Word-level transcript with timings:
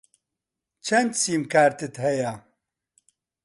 چەند 0.85 1.11
سیمکارتت 1.21 1.95
هەیە؟ 2.05 2.33